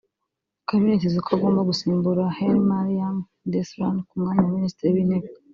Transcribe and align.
bikaba 0.59 0.79
binitezwe 0.83 1.19
ko 1.25 1.31
agomba 1.35 1.67
gusimbura 1.69 2.23
Hailemariam 2.35 3.15
Desalegn 3.51 3.97
ku 4.07 4.13
mwanya 4.19 4.43
wa 4.45 4.55
Minisitiri 4.57 4.89
w’Intebe 4.95 5.27